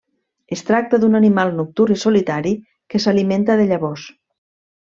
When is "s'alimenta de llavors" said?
3.05-4.09